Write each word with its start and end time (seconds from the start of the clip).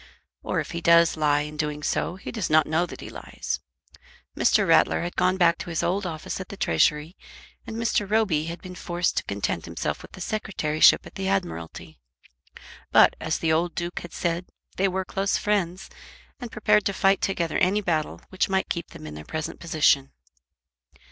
Or, 0.41 0.59
if 0.59 0.71
he 0.71 0.81
does 0.81 1.15
lie 1.15 1.41
in 1.41 1.57
doing 1.57 1.83
so, 1.83 2.15
he 2.15 2.31
does 2.31 2.49
not 2.49 2.65
know 2.65 2.87
that 2.87 3.01
he 3.01 3.09
lies. 3.11 3.59
Mr. 4.35 4.67
Rattler 4.67 5.01
had 5.01 5.15
gone 5.15 5.37
back 5.37 5.59
to 5.59 5.69
his 5.69 5.83
old 5.83 6.07
office 6.07 6.41
at 6.41 6.49
the 6.49 6.57
Treasury 6.57 7.15
and 7.67 7.75
Mr. 7.75 8.09
Roby 8.09 8.45
had 8.45 8.63
been 8.63 8.73
forced 8.73 9.17
to 9.17 9.23
content 9.25 9.65
himself 9.65 10.01
with 10.01 10.13
the 10.13 10.19
Secretaryship 10.19 11.05
at 11.05 11.13
the 11.13 11.27
Admiralty. 11.27 11.99
But, 12.91 13.15
as 13.21 13.37
the 13.37 13.53
old 13.53 13.75
Duke 13.75 13.99
had 13.99 14.11
said, 14.11 14.47
they 14.75 14.87
were 14.87 15.05
close 15.05 15.37
friends, 15.37 15.87
and 16.39 16.51
prepared 16.51 16.83
to 16.85 16.93
fight 16.93 17.21
together 17.21 17.59
any 17.59 17.81
battle 17.81 18.21
which 18.29 18.49
might 18.49 18.69
keep 18.69 18.87
them 18.87 19.05
in 19.05 19.13
their 19.13 19.23
present 19.23 19.59
position. 19.59 20.13